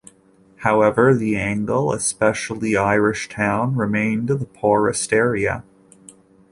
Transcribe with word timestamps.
However 0.55 1.13
the 1.13 1.35
Angle, 1.35 1.93
especially 1.93 2.71
Irishtown, 2.71 3.77
remained 3.77 4.29
the 4.29 4.47
poorest 4.47 5.13
area. 5.13 5.63